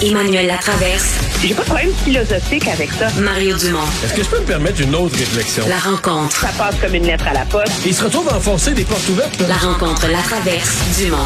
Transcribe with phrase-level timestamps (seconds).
[0.00, 1.18] Emmanuel Latraverse.
[1.42, 3.08] J'ai pas de problème philosophique avec ça.
[3.20, 3.80] Mario Dumont.
[4.04, 5.64] Est-ce que je peux me permettre une autre réflexion?
[5.68, 6.36] La rencontre.
[6.36, 7.72] Ça passe comme une lettre à la poste.
[7.84, 9.40] Il se retrouve à enfoncer des portes ouvertes.
[9.48, 10.98] La rencontre Latraverse.
[10.98, 11.16] Dumont.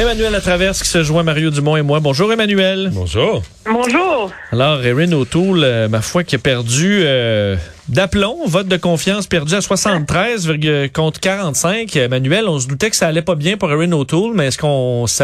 [0.00, 2.00] Emmanuel Latraverse qui se joint Mario Dumont et moi.
[2.00, 2.90] Bonjour Emmanuel.
[2.92, 3.44] Bonjour.
[3.66, 4.32] Bonjour.
[4.50, 7.56] Alors, Erin O'Toole, euh, ma foi, qui a perdu euh,
[7.88, 10.50] d'aplomb, vote de confiance perdu à 73
[10.92, 11.94] contre 45.
[11.94, 15.06] Emmanuel, on se doutait que ça allait pas bien pour Erin O'Toole, mais est-ce qu'on
[15.06, 15.22] se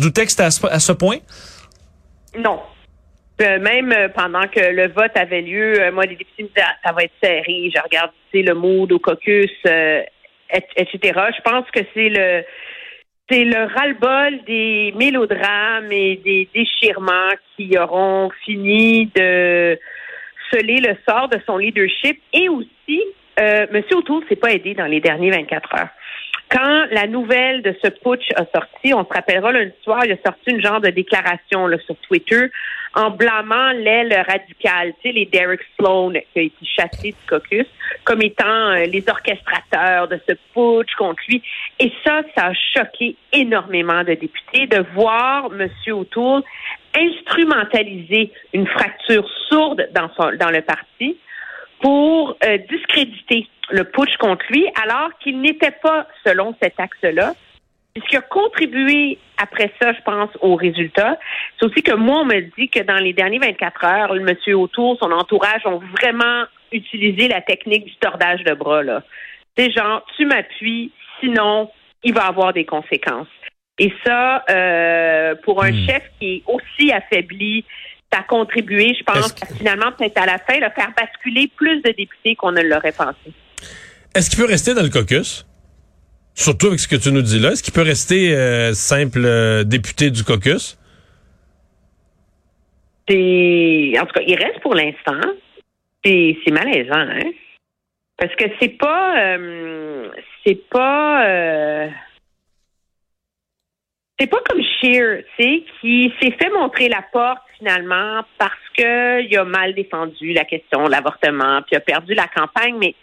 [0.00, 1.16] doutait que c'était à ce, à ce point?
[2.38, 2.60] Non.
[3.40, 6.62] Euh, même euh, pendant que le vote avait lieu, euh, moi, les députés me disaient
[6.62, 7.70] Ah, ça va être serré.
[7.74, 10.02] Je regarde, tu sais, le mood au caucus, euh,
[10.52, 10.98] et- etc.
[11.36, 12.44] Je pense que c'est le
[13.30, 19.78] c'est le ras-le-bol des mélodrames et des déchirements qui auront fini de
[20.50, 23.00] sceller le sort de son leadership et aussi,
[23.38, 23.82] euh, M.
[23.92, 25.88] O'Toole s'est pas aidé dans les derniers 24 heures.
[26.50, 30.16] Quand la nouvelle de ce putsch a sorti, on se rappellera lundi soir, il a
[30.24, 32.46] sorti une genre de déclaration là, sur Twitter
[32.94, 37.66] en blâmant l'aile radicale, tu sais, les Derek Sloan qui a été chassé du caucus,
[38.02, 41.40] comme étant euh, les orchestrateurs de ce putsch contre lui.
[41.78, 45.68] Et ça, ça a choqué énormément de députés de voir M.
[45.92, 46.42] O'Toole
[46.98, 51.16] instrumentaliser une fracture sourde dans, son, dans le parti
[51.80, 57.34] pour euh, discréditer le putsch contre lui, alors qu'il n'était pas selon cet axe-là.
[57.96, 61.18] Ce qui a contribué après ça, je pense, au résultat,
[61.58, 64.56] c'est aussi que moi, on me dit que dans les derniers 24 heures, le monsieur
[64.56, 68.82] autour, son entourage ont vraiment utilisé la technique du tordage de bras.
[68.82, 69.02] Là.
[69.56, 71.70] C'est genre, tu m'appuies, sinon,
[72.04, 73.28] il va avoir des conséquences.
[73.78, 77.64] Et ça, euh, pour un chef qui est aussi affaibli,
[78.12, 81.50] ça a contribué, je pense, que- à finalement, peut-être à la fin, là, faire basculer
[81.56, 83.32] plus de députés qu'on ne l'aurait pensé.
[84.14, 85.46] Est-ce qu'il peut rester dans le caucus?
[86.34, 87.52] Surtout avec ce que tu nous dis là.
[87.52, 90.78] Est-ce qu'il peut rester euh, simple euh, député du caucus?
[93.08, 95.20] C'est, en tout cas, il reste pour l'instant.
[96.04, 97.30] C'est, c'est malaisant, hein?
[98.16, 100.08] Parce que c'est pas, euh,
[100.44, 101.26] c'est pas,
[104.20, 109.22] c'est pas comme Shear, tu sais, qui s'est fait montrer la porte finalement parce que
[109.22, 112.94] il a mal défendu la question de l'avortement, puis a perdu la campagne, mais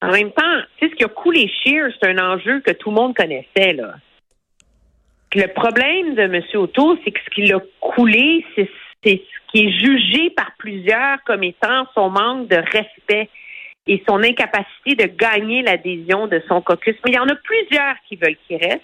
[0.00, 2.88] en même temps, tu sais, ce qui a coulé Shear, c'est un enjeu que tout
[2.88, 3.94] le monde connaissait, là.
[5.34, 6.42] Le problème de M.
[6.54, 8.68] O'Toole, c'est que ce qui l'a coulé, c'est
[9.04, 9.16] ce
[9.50, 13.30] qui est jugé par plusieurs comme étant son manque de respect
[13.86, 16.96] et son incapacité de gagner l'adhésion de son caucus.
[17.04, 18.82] Mais il y en a plusieurs qui veulent qu'il reste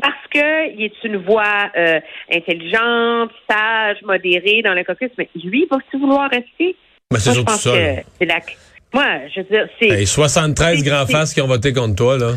[0.00, 2.00] parce qu'il est une voix euh,
[2.32, 5.10] intelligente, sage, modérée dans le caucus.
[5.18, 6.76] Mais lui, va-t-il vouloir rester?
[7.10, 7.72] Ben, c'est surtout ça.
[8.18, 8.40] c'est la...
[8.92, 9.88] Moi, je veux dire, c'est...
[9.88, 12.32] Hey, 73 c'est- grands faces qui ont voté contre toi, là.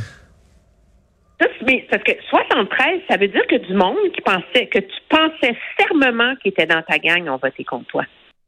[1.66, 5.56] Mais parce que 73, ça veut dire que du monde qui pensait, que tu pensais
[5.78, 8.04] fermement qu'il était dans ta gang ont voté contre toi.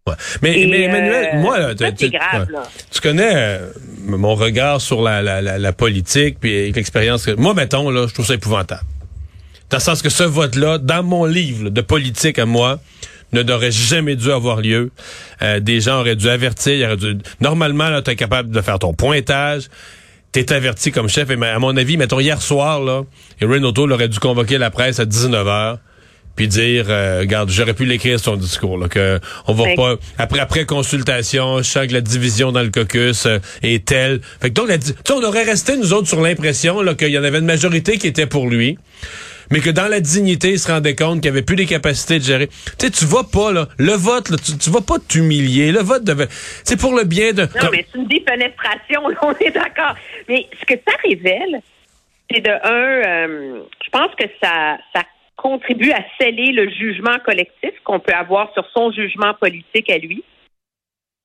[0.08, 0.16] Ouais.
[0.42, 2.54] Mais, Et, mais Emmanuel, euh, moi, là, ça, tu, c'est tu- grave, ouais.
[2.54, 2.64] là.
[2.92, 3.68] Tu connais euh,
[4.08, 7.26] mon regard sur la, la, la, la politique puis l'expérience.
[7.26, 8.82] que- Moi, mettons, là, je trouve ça épouvantable.
[9.72, 12.80] Dans le sens que ce vote-là, dans mon livre là, de politique à moi,
[13.34, 14.92] ne n'aurait jamais dû avoir lieu.
[15.42, 16.98] Euh, des gens auraient dû avertir.
[16.98, 17.18] dû...
[17.40, 19.64] Normalement, là, tu es capable de faire ton pointage.
[20.34, 21.30] T'es averti comme chef.
[21.30, 23.04] Et à mon avis, mettons, hier soir, là,
[23.40, 25.78] Erin O'Toole aurait dû convoquer la presse à 19h
[26.36, 29.76] puis dire, euh, regarde, j'aurais pu l'écrire son discours, là, que on va Ouais.
[29.76, 34.22] pas après après consultation, je sens que la division dans le caucus euh, est telle.
[34.42, 36.96] Fait que donc, la di- tu sais, on aurait resté nous autres sur l'impression là
[36.96, 38.78] qu'il y en avait une majorité qui était pour lui.
[39.52, 42.24] Mais que dans la dignité, il se rendait compte qu'il avait plus les capacités de
[42.24, 42.48] gérer.
[42.48, 43.68] Tu sais, tu vas pas, là.
[43.78, 45.72] Le vote, là, tu, tu vas pas t'humilier.
[45.72, 46.28] Le vote devait.
[46.64, 47.42] C'est pour le bien de.
[47.44, 49.96] Non, comme- mais c'est une défenestration, on est d'accord.
[50.30, 51.62] Mais ce que ça révèle,
[52.32, 54.78] c'est de un, euh, je pense que ça
[55.36, 60.24] contribue à sceller le jugement collectif qu'on peut avoir sur son jugement politique à lui.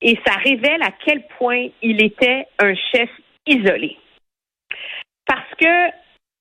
[0.00, 3.08] Et ça révèle à quel point il était un chef
[3.46, 3.96] isolé.
[5.26, 5.66] Parce que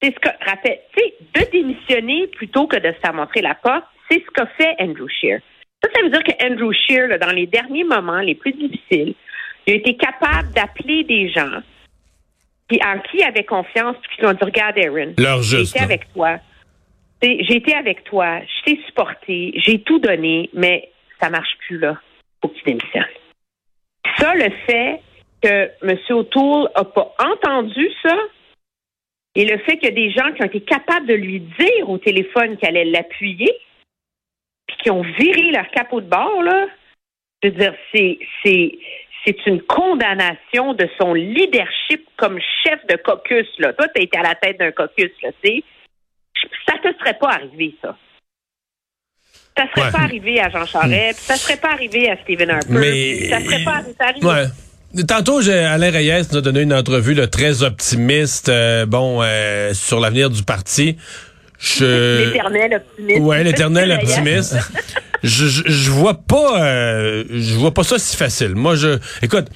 [0.02, 3.56] c'est ce que, rappelle, tu sais, de démissionner plutôt que de se faire montrer la
[3.56, 5.40] porte, c'est ce qu'a fait Andrew Scheer.
[5.84, 9.16] Ça, ça veut dire que Andrew Scheer, là, dans les derniers moments les plus difficiles,
[9.66, 11.62] il a été capable d'appeler des gens
[12.70, 15.80] qui, en qui il avait confiance, puis qui lui ont dit, regarde, Aaron, j'ai été
[15.80, 16.40] avec toi.
[17.22, 20.90] J'ai été avec toi, je t'ai supporté, j'ai tout donné, mais
[21.20, 21.98] ça marche plus, là.
[22.42, 23.06] Faut que tu démissionnes.
[24.18, 25.02] Ça, le fait
[25.42, 25.98] que M.
[26.10, 28.16] O'Toole n'a pas entendu ça,
[29.36, 31.90] et le fait qu'il y a des gens qui ont été capables de lui dire
[31.90, 33.52] au téléphone qu'elle allait l'appuyer,
[34.68, 36.68] puis qui ont viré leur capot de bord, là,
[37.44, 38.72] je veux dire, c'est, c'est,
[39.26, 43.74] c'est une condamnation de son leadership comme chef de caucus, là.
[43.74, 45.64] Toi, tu été à la tête d'un caucus, là, tu sais.
[46.68, 47.98] Ça te serait pas arrivé, ça.
[49.58, 49.92] Ça serait Ouais.
[49.92, 53.40] pas arrivé à Jean Charest, puis ça serait pas arrivé à Stephen Harper, Mais- ça
[53.40, 54.26] serait pas arrivé.
[54.26, 54.46] Ouais.
[55.04, 60.00] Tantôt, Alain Reyes nous a donné une entrevue là, très optimiste, euh, bon, euh, sur
[60.00, 60.96] l'avenir du parti.
[61.60, 62.26] Je...
[62.28, 63.20] L'éternel optimiste.
[63.22, 64.56] Ouais, l'éternel optimiste.
[65.24, 68.56] je, je, je vois pas, euh, je vois pas ça si facile.
[68.56, 69.48] Moi, je, écoute,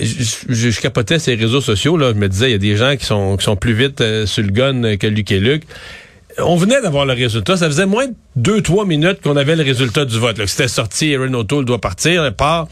[0.00, 2.12] je, je, je capotais ces réseaux sociaux là.
[2.12, 4.26] Je me disais, il y a des gens qui sont qui sont plus vite euh,
[4.26, 5.62] sur le gun que Luc et Luc.
[6.38, 7.56] On venait d'avoir le résultat.
[7.56, 10.44] Ça faisait moins de deux, trois minutes qu'on avait le résultat du vote.
[10.46, 12.68] C'était sorti, Erin O'Toole doit partir, elle part.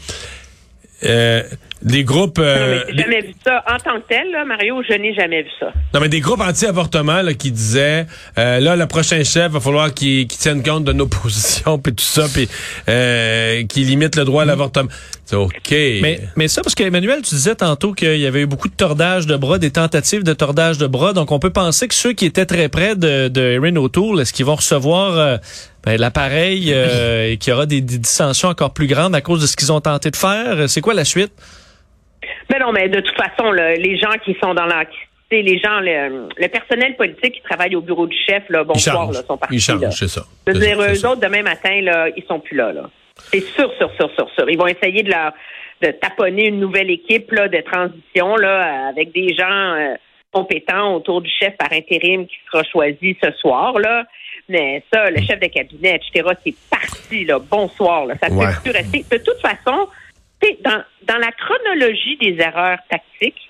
[1.03, 1.43] Euh,
[1.85, 2.39] des groupes...
[2.39, 3.63] Non, euh, mais j'ai jamais vu ça.
[3.71, 5.71] En tant que tel, là, Mario, je n'ai jamais vu ça.
[5.93, 8.07] non, mais des groupes anti-avortement là, qui disaient
[8.39, 11.93] euh, là, le prochain chef, va falloir qu'il qu'il tienne compte de nos positions, puis
[11.93, 12.49] tout ça, puis
[12.89, 14.89] euh, qu'il limite le droit à l'avortement.
[15.25, 15.71] C'est OK.
[15.71, 19.25] Mais, mais ça, parce qu'Emmanuel, tu disais tantôt qu'il y avait eu beaucoup de tordage
[19.25, 21.13] de bras, des tentatives de tordage de bras.
[21.13, 24.33] Donc, on peut penser que ceux qui étaient très près de, de Erin O'Toole, est-ce
[24.33, 25.37] qu'ils vont recevoir euh,
[25.85, 29.41] ben, l'appareil euh, et qu'il y aura des, des dissensions encore plus grandes à cause
[29.41, 30.67] de ce qu'ils ont tenté de faire?
[30.69, 31.31] C'est quoi la suite?
[32.51, 34.83] Mais non, mais de toute façon, là, les gens qui sont dans la...
[35.31, 39.11] Les gens, le, le personnel politique qui travaille au bureau du chef, là, Ils bonsoir,
[39.11, 39.55] là, sont partis.
[39.55, 40.21] Ils changent, c'est ça.
[40.47, 41.11] Je veux C'est dire, eux ça.
[41.11, 42.71] autres, demain matin, là, ils sont plus là.
[42.71, 42.89] là.
[43.33, 44.49] C'est sûr, sûr, sûr, sûr, sûr.
[44.49, 45.33] Ils vont essayer de leur
[45.81, 49.95] de taponner une nouvelle équipe là, de transition là, avec des gens euh,
[50.31, 53.77] compétents autour du chef par intérim qui sera choisi ce soir.
[53.79, 54.05] Là.
[54.47, 57.25] Mais ça, le chef de cabinet, etc., c'est parti.
[57.25, 57.39] Là.
[57.39, 58.05] Bonsoir.
[58.05, 58.15] Là.
[58.21, 58.45] Ça ne Ouais.
[58.47, 59.03] peut plus rester.
[59.09, 59.87] De toute façon,
[60.41, 63.49] tu sais, dans, dans la chronologie des erreurs tactiques,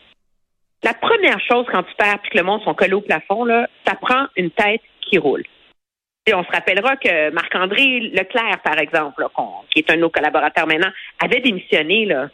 [0.83, 3.67] la première chose quand tu perds puis que le monde sont collés au plafond, là,
[3.87, 5.43] ça prend une tête qui roule.
[6.27, 9.29] Et on se rappellera que Marc-André Leclerc, par exemple, là,
[9.71, 10.91] qui est un de nos collaborateurs maintenant,
[11.23, 12.29] avait démissionné là,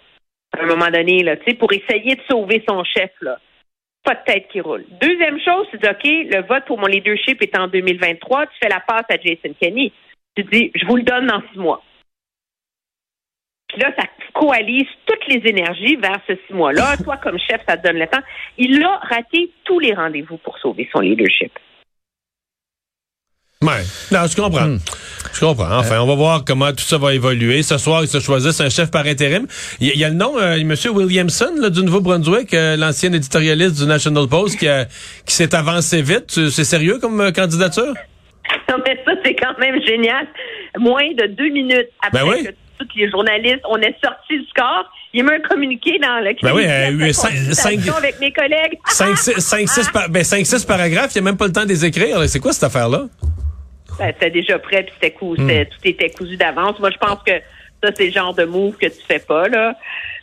[0.58, 3.12] à un moment donné là, tu sais, pour essayer de sauver son chef.
[3.22, 3.38] Là.
[4.04, 4.86] Pas de tête qui roule.
[5.00, 8.48] Deuxième chose, c'est OK, le vote pour mon leadership est en 2023.
[8.48, 9.92] Tu fais la passe à Jason Kenney.
[10.36, 11.84] Tu dis, je vous le donne dans six mois.
[13.68, 16.98] Puis là, ça coalise toutes les énergies vers ce six mois-là.
[17.04, 18.22] Toi, comme chef, ça te donne le temps.
[18.58, 21.52] Il a raté tous les rendez-vous pour sauver son leadership.
[23.64, 23.84] Ouais.
[24.12, 24.66] Non, je comprends.
[24.66, 24.80] Hmm.
[25.34, 25.78] Je comprends.
[25.78, 27.62] Enfin, on va voir comment tout ça va évoluer.
[27.62, 29.46] Ce soir, ils se choisissent un chef par intérim.
[29.80, 30.74] Il y, a- y a le nom, euh, M.
[30.94, 34.86] Williamson, là, du Nouveau-Brunswick, euh, l'ancien éditorialiste du National Post, qui, a-
[35.26, 36.28] qui s'est avancé vite.
[36.28, 37.94] Tu- C'est sérieux comme euh, candidature?
[38.70, 40.26] Non, mais ça, c'est quand même génial.
[40.80, 42.44] Moins de deux minutes après Ben oui.
[42.46, 42.50] que
[42.80, 46.52] tous les journalistes, on est sorti du score, il met un communiqué dans le Ben
[46.54, 48.80] oui, euh, communiqué à sa cinq- consultation cinq- avec mes collègues.
[48.88, 51.86] 5-6 par, ben, cinq, six paragraphes, il n'y a même pas le temps de les
[51.86, 52.18] écrire.
[52.28, 53.04] C'est quoi cette affaire-là?
[54.00, 56.80] Ben, c'était déjà prêt, puis c'était cou- c'était- tout était cousu d'avance.
[56.80, 57.34] Moi, je pense que
[57.84, 59.76] ça, c'est le genre de move que tu fais pas, là.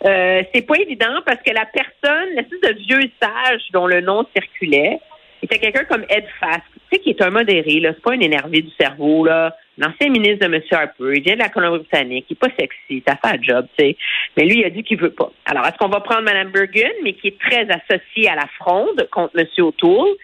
[0.05, 4.25] Euh, c'est pas évident parce que la personne, l'espèce de vieux sage dont le nom
[4.35, 4.99] circulait,
[5.43, 7.93] était quelqu'un comme Ed Fask, tu sais, qui est un modéré, là.
[7.95, 9.55] C'est pas un énervé du cerveau, là.
[9.77, 10.61] L'ancien ministre de M.
[10.73, 13.85] Harper, il vient de la Colombie-Britannique, il est pas sexy, ça fait un job, tu
[13.85, 13.97] sais.
[14.37, 15.31] Mais lui, il a dit qu'il veut pas.
[15.45, 19.07] Alors, est-ce qu'on va prendre Mme Bergen, mais qui est très associée à la fronde
[19.13, 19.47] contre M.
[19.59, 20.17] O'Toole?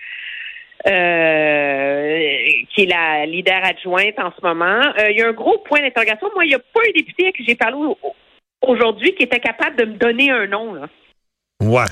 [0.86, 2.28] Euh,
[2.74, 4.80] qui est la leader adjointe en ce moment.
[4.98, 6.28] Euh, il y a un gros point d'interrogation.
[6.34, 7.98] Moi, il n'y a pas un député à qui j'ai parlé au-
[8.66, 10.80] aujourd'hui qui était capable de me donner un nom.
[11.62, 11.84] Ouais.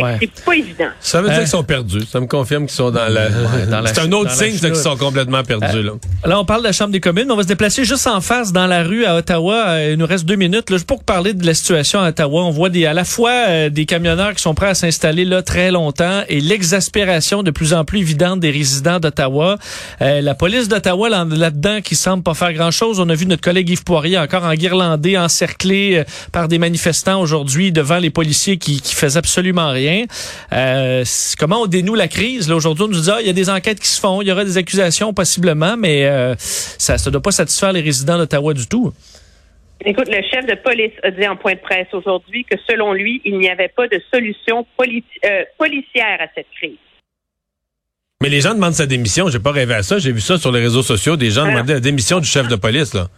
[0.00, 0.16] Ouais.
[0.20, 0.88] c'est pas évident.
[1.00, 1.40] Ça veut dire Hein?
[1.40, 2.04] qu'ils sont perdus.
[2.10, 3.26] Ça me confirme qu'ils sont dans la.
[3.26, 5.92] Ouais, dans la- C'est un autre signe qu'ils sont complètement perdus, là.
[6.24, 7.26] Là, on parle de la Chambre des communes.
[7.26, 9.54] mais On va se déplacer juste en face dans la rue à Ottawa.
[9.68, 10.70] Euh, Il nous reste deux minutes.
[10.70, 13.68] Là, pour parler de la situation à Ottawa, on voit des, à la fois euh,
[13.68, 17.84] des camionneurs qui sont prêts à s'installer là très longtemps et l'exaspération de plus en
[17.84, 19.58] plus évidente des résidents d'Ottawa.
[20.00, 22.98] Euh, la police d'Ottawa là- là-dedans qui semble pas faire grand-chose.
[23.00, 27.20] On a vu notre collègue Yves Poirier encore en guirlandais, encerclé euh, par des manifestants
[27.20, 29.81] aujourd'hui devant les policiers qui, qui faisaient absolument rien.
[30.52, 31.04] Euh,
[31.38, 32.50] comment on dénoue la crise?
[32.50, 34.32] Aujourd'hui, on nous dit, ah, il y a des enquêtes qui se font, il y
[34.32, 38.66] aura des accusations possiblement, mais euh, ça ne doit pas satisfaire les résidents d'Ottawa du
[38.66, 38.92] tout.
[39.84, 43.20] Écoute, le chef de police a dit en point de presse aujourd'hui que selon lui,
[43.24, 46.78] il n'y avait pas de solution euh, policière à cette crise.
[48.22, 49.28] Mais les gens demandent sa démission.
[49.28, 49.98] J'ai pas rêvé à ça.
[49.98, 51.16] J'ai vu ça sur les réseaux sociaux.
[51.16, 53.08] Des gens demandaient la démission du chef de police, là.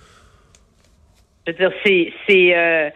[1.46, 2.94] Je veux dire, c'est,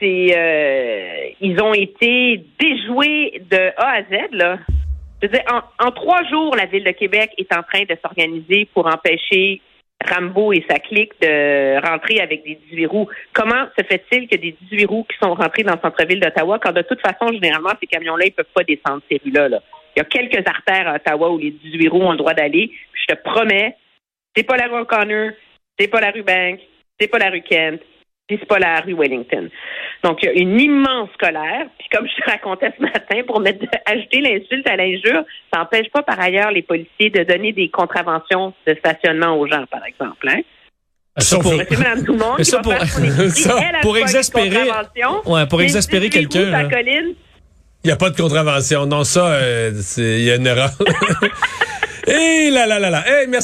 [0.00, 4.58] c'est, euh, ils ont été déjoués de A à Z, là.
[5.78, 9.60] En, trois jours, la ville de Québec est en train de s'organiser pour empêcher
[10.02, 13.08] Rambo et sa clique de rentrer avec des 18 roues.
[13.34, 16.72] Comment se fait-il que des 18 roues qui sont rentrés dans le centre-ville d'Ottawa, quand
[16.72, 19.60] de toute façon, généralement, ces camions-là, ils peuvent pas descendre ces rues-là, là?
[19.94, 22.70] Il y a quelques artères à Ottawa où les 18 roues ont le droit d'aller.
[22.94, 23.76] Je te promets,
[24.34, 25.32] c'est pas la rue O'Connor,
[25.78, 26.60] c'est pas la rue Bank,
[26.98, 27.82] c'est pas la rue Kent,
[28.30, 29.48] puis c'est pas la rue Wellington.
[30.04, 31.66] Donc, il y a une immense colère.
[31.78, 35.90] Puis comme je te racontais ce matin, pour mettre, ajouter l'insulte à l'injure, ça n'empêche
[35.92, 40.28] pas par ailleurs les policiers de donner des contraventions de stationnement aux gens, par exemple.
[40.28, 40.40] Hein?
[41.18, 42.72] Ça, pour, Monsieur, madame, tout le monde, Mais qui ça, pour-
[43.98, 44.70] exaspérer-
[45.26, 46.52] ouais, pour exaspérer quelqu'un,
[47.82, 48.86] Il n'y a pas de contravention.
[48.86, 50.70] Non, ça, euh, c'est- il y a une erreur.
[52.06, 53.04] Et là, là, là, là.
[53.06, 53.38] Hey, merci.